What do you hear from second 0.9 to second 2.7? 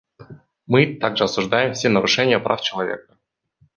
также осуждаем все нарушения прав